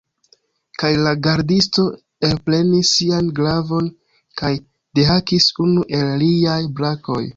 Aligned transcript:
Kaj 0.83 0.89
la 1.07 1.11
gardisto 1.27 1.83
elprenis 2.29 2.93
sian 2.99 3.29
glavon 3.41 3.91
kaj 4.41 4.51
dehakis 5.01 5.51
unu 5.67 5.85
el 5.99 6.11
liaj 6.25 6.61
brakoj. 6.81 7.23